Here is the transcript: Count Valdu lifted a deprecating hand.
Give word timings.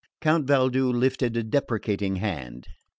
Count 0.19 0.47
Valdu 0.47 0.91
lifted 0.91 1.37
a 1.37 1.43
deprecating 1.43 2.15
hand. 2.15 2.67